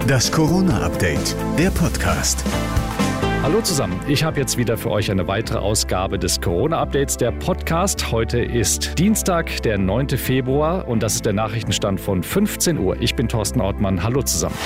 Das 0.00 0.32
Corona-Update, 0.32 1.36
der 1.58 1.70
Podcast. 1.70 2.44
Hallo 3.42 3.60
zusammen, 3.60 4.00
ich 4.08 4.24
habe 4.24 4.40
jetzt 4.40 4.56
wieder 4.56 4.76
für 4.76 4.90
euch 4.90 5.10
eine 5.10 5.26
weitere 5.28 5.58
Ausgabe 5.58 6.18
des 6.18 6.40
Corona-Updates, 6.40 7.16
der 7.16 7.30
Podcast. 7.30 8.10
Heute 8.10 8.40
ist 8.40 8.98
Dienstag, 8.98 9.62
der 9.62 9.78
9. 9.78 10.10
Februar 10.10 10.88
und 10.88 11.02
das 11.02 11.14
ist 11.14 11.26
der 11.26 11.32
Nachrichtenstand 11.32 12.00
von 12.00 12.22
15 12.22 12.78
Uhr. 12.78 13.00
Ich 13.00 13.14
bin 13.14 13.28
Thorsten 13.28 13.60
Ortmann, 13.60 14.02
hallo 14.02 14.22
zusammen. 14.22 14.56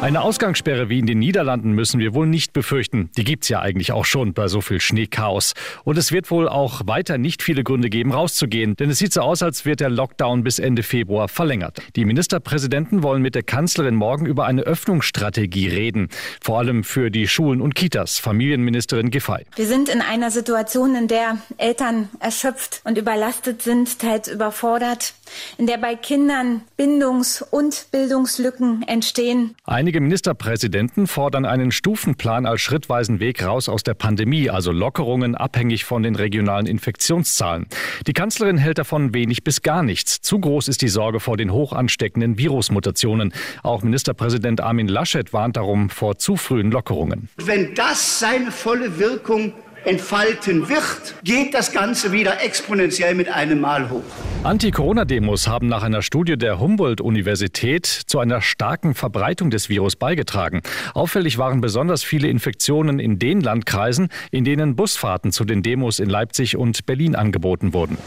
Eine 0.00 0.22
Ausgangssperre 0.22 0.88
wie 0.88 1.00
in 1.00 1.06
den 1.06 1.18
Niederlanden 1.18 1.72
müssen 1.72 1.98
wir 1.98 2.14
wohl 2.14 2.28
nicht 2.28 2.52
befürchten. 2.52 3.10
Die 3.16 3.24
gibt's 3.24 3.48
ja 3.48 3.60
eigentlich 3.60 3.90
auch 3.90 4.04
schon 4.04 4.32
bei 4.32 4.46
so 4.46 4.60
viel 4.60 4.80
Schneechaos. 4.80 5.54
Und 5.82 5.98
es 5.98 6.12
wird 6.12 6.30
wohl 6.30 6.48
auch 6.48 6.82
weiter 6.86 7.18
nicht 7.18 7.42
viele 7.42 7.64
Gründe 7.64 7.90
geben, 7.90 8.12
rauszugehen. 8.12 8.76
Denn 8.76 8.90
es 8.90 8.98
sieht 8.98 9.12
so 9.12 9.22
aus, 9.22 9.42
als 9.42 9.64
wird 9.64 9.80
der 9.80 9.90
Lockdown 9.90 10.44
bis 10.44 10.60
Ende 10.60 10.84
Februar 10.84 11.26
verlängert. 11.26 11.82
Die 11.96 12.04
Ministerpräsidenten 12.04 13.02
wollen 13.02 13.22
mit 13.22 13.34
der 13.34 13.42
Kanzlerin 13.42 13.96
morgen 13.96 14.24
über 14.24 14.46
eine 14.46 14.62
Öffnungsstrategie 14.62 15.66
reden. 15.66 16.10
Vor 16.40 16.58
allem 16.58 16.84
für 16.84 17.10
die 17.10 17.26
Schulen 17.26 17.60
und 17.60 17.74
Kitas. 17.74 18.18
Familienministerin 18.18 19.10
Giffey. 19.10 19.46
Wir 19.56 19.66
sind 19.66 19.88
in 19.88 20.00
einer 20.00 20.30
Situation, 20.30 20.94
in 20.94 21.08
der 21.08 21.38
Eltern 21.56 22.08
erschöpft 22.20 22.82
und 22.84 22.98
überlastet 22.98 23.62
sind, 23.62 23.98
teils 23.98 24.28
überfordert, 24.28 25.14
in 25.58 25.66
der 25.66 25.78
bei 25.78 25.96
Kindern 25.96 26.62
Bindungs- 26.76 27.42
und 27.42 27.88
Bildungslücken 27.90 28.84
entstehen. 28.86 29.56
Eine 29.64 29.87
Einige 29.88 30.02
Ministerpräsidenten 30.02 31.06
fordern 31.06 31.46
einen 31.46 31.72
Stufenplan 31.72 32.44
als 32.44 32.60
schrittweisen 32.60 33.20
Weg 33.20 33.42
raus 33.42 33.70
aus 33.70 33.84
der 33.84 33.94
Pandemie, 33.94 34.50
also 34.50 34.70
Lockerungen 34.70 35.34
abhängig 35.34 35.86
von 35.86 36.02
den 36.02 36.14
regionalen 36.14 36.66
Infektionszahlen. 36.66 37.64
Die 38.06 38.12
Kanzlerin 38.12 38.58
hält 38.58 38.76
davon 38.76 39.14
wenig 39.14 39.44
bis 39.44 39.62
gar 39.62 39.82
nichts. 39.82 40.20
Zu 40.20 40.40
groß 40.40 40.68
ist 40.68 40.82
die 40.82 40.88
Sorge 40.88 41.20
vor 41.20 41.38
den 41.38 41.54
hoch 41.54 41.72
ansteckenden 41.72 42.36
Virusmutationen. 42.36 43.32
Auch 43.62 43.82
Ministerpräsident 43.82 44.60
Armin 44.60 44.88
Laschet 44.88 45.32
warnt 45.32 45.56
darum 45.56 45.88
vor 45.88 46.18
zu 46.18 46.36
frühen 46.36 46.70
Lockerungen. 46.70 47.30
Wenn 47.38 47.74
das 47.74 48.18
seine 48.18 48.50
volle 48.50 48.98
Wirkung 48.98 49.54
entfalten 49.84 50.68
wird, 50.68 51.14
geht 51.24 51.54
das 51.54 51.72
Ganze 51.72 52.12
wieder 52.12 52.42
exponentiell 52.42 53.14
mit 53.14 53.28
einem 53.28 53.60
Mal 53.60 53.90
hoch. 53.90 54.02
Anti-Corona-Demos 54.44 55.48
haben 55.48 55.66
nach 55.66 55.82
einer 55.82 56.02
Studie 56.02 56.36
der 56.36 56.60
Humboldt-Universität 56.60 57.86
zu 57.86 58.20
einer 58.20 58.40
starken 58.40 58.94
Verbreitung 58.94 59.50
des 59.50 59.68
Virus 59.68 59.96
beigetragen. 59.96 60.62
Auffällig 60.94 61.38
waren 61.38 61.60
besonders 61.60 62.04
viele 62.04 62.28
Infektionen 62.28 63.00
in 63.00 63.18
den 63.18 63.40
Landkreisen, 63.40 64.08
in 64.30 64.44
denen 64.44 64.76
Busfahrten 64.76 65.32
zu 65.32 65.44
den 65.44 65.62
Demos 65.62 65.98
in 65.98 66.08
Leipzig 66.08 66.56
und 66.56 66.86
Berlin 66.86 67.16
angeboten 67.16 67.72
wurden. 67.72 67.98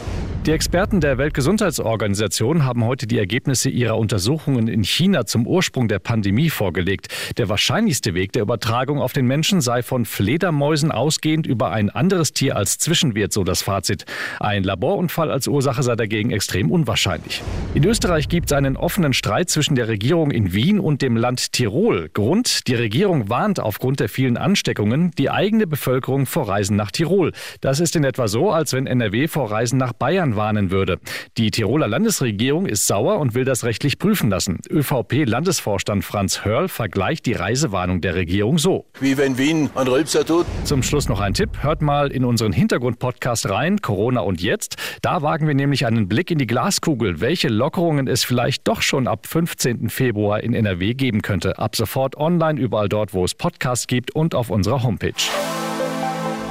Die 0.44 0.50
Experten 0.50 1.00
der 1.00 1.18
Weltgesundheitsorganisation 1.18 2.64
haben 2.64 2.84
heute 2.84 3.06
die 3.06 3.16
Ergebnisse 3.16 3.70
ihrer 3.70 3.96
Untersuchungen 3.96 4.66
in 4.66 4.82
China 4.82 5.24
zum 5.24 5.46
Ursprung 5.46 5.86
der 5.86 6.00
Pandemie 6.00 6.50
vorgelegt. 6.50 7.06
Der 7.38 7.48
wahrscheinlichste 7.48 8.14
Weg 8.14 8.32
der 8.32 8.42
Übertragung 8.42 9.00
auf 9.00 9.12
den 9.12 9.28
Menschen 9.28 9.60
sei 9.60 9.84
von 9.84 10.04
Fledermäusen 10.04 10.90
ausgehend 10.90 11.46
über 11.46 11.70
ein 11.70 11.90
anderes 11.90 12.32
Tier 12.32 12.56
als 12.56 12.78
Zwischenwirt, 12.78 13.32
so 13.32 13.44
das 13.44 13.62
Fazit. 13.62 14.04
Ein 14.40 14.64
Laborunfall 14.64 15.30
als 15.30 15.46
Ursache 15.46 15.84
sei 15.84 15.94
dagegen 15.94 16.32
extrem 16.32 16.72
unwahrscheinlich. 16.72 17.40
In 17.74 17.84
Österreich 17.84 18.28
gibt 18.28 18.50
es 18.50 18.52
einen 18.52 18.76
offenen 18.76 19.12
Streit 19.12 19.48
zwischen 19.48 19.76
der 19.76 19.86
Regierung 19.86 20.32
in 20.32 20.52
Wien 20.52 20.80
und 20.80 21.02
dem 21.02 21.16
Land 21.16 21.52
Tirol. 21.52 22.10
Grund, 22.12 22.66
die 22.66 22.74
Regierung 22.74 23.28
warnt 23.28 23.60
aufgrund 23.60 24.00
der 24.00 24.08
vielen 24.08 24.36
Ansteckungen 24.36 25.12
die 25.16 25.30
eigene 25.30 25.68
Bevölkerung 25.68 26.26
vor 26.26 26.48
Reisen 26.48 26.74
nach 26.74 26.90
Tirol. 26.90 27.30
Das 27.60 27.78
ist 27.78 27.94
in 27.94 28.02
etwa 28.02 28.26
so, 28.26 28.50
als 28.50 28.72
wenn 28.72 28.88
NRW 28.88 29.28
vor 29.28 29.48
Reisen 29.48 29.78
nach 29.78 29.92
Bayern 29.92 30.31
warnen 30.36 30.70
würde. 30.70 30.98
Die 31.36 31.50
Tiroler 31.50 31.88
Landesregierung 31.88 32.66
ist 32.66 32.86
sauer 32.86 33.18
und 33.18 33.34
will 33.34 33.44
das 33.44 33.64
rechtlich 33.64 33.98
prüfen 33.98 34.30
lassen. 34.30 34.58
ÖVP-Landesvorstand 34.70 36.04
Franz 36.04 36.44
Hörl 36.44 36.68
vergleicht 36.68 37.26
die 37.26 37.32
Reisewarnung 37.32 38.00
der 38.00 38.14
Regierung 38.14 38.58
so. 38.58 38.86
Wie 39.00 39.16
wenn 39.16 39.38
Wien 39.38 39.70
ein 39.74 39.86
Rülpser 39.86 40.24
tut. 40.24 40.46
Zum 40.64 40.82
Schluss 40.82 41.08
noch 41.08 41.20
ein 41.20 41.34
Tipp. 41.34 41.62
Hört 41.62 41.82
mal 41.82 42.10
in 42.10 42.24
unseren 42.24 42.52
Hintergrund-Podcast 42.52 43.48
rein, 43.48 43.80
Corona 43.80 44.20
und 44.20 44.40
jetzt. 44.40 44.76
Da 45.02 45.22
wagen 45.22 45.46
wir 45.46 45.54
nämlich 45.54 45.86
einen 45.86 46.08
Blick 46.08 46.30
in 46.30 46.38
die 46.38 46.46
Glaskugel, 46.46 47.20
welche 47.20 47.48
Lockerungen 47.48 48.08
es 48.08 48.24
vielleicht 48.24 48.66
doch 48.68 48.82
schon 48.82 49.06
ab 49.06 49.26
15. 49.26 49.88
Februar 49.88 50.42
in 50.42 50.54
NRW 50.54 50.94
geben 50.94 51.22
könnte. 51.22 51.58
Ab 51.58 51.76
sofort 51.76 52.16
online, 52.16 52.60
überall 52.60 52.88
dort, 52.88 53.14
wo 53.14 53.24
es 53.24 53.34
Podcasts 53.34 53.86
gibt 53.86 54.14
und 54.14 54.34
auf 54.34 54.50
unserer 54.50 54.82
Homepage. 54.82 55.12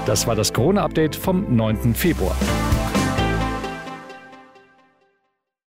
Das 0.05 0.25
war 0.25 0.35
das 0.35 0.51
Corona-Update 0.51 1.15
vom 1.15 1.55
9. 1.55 1.93
Februar. 1.93 2.35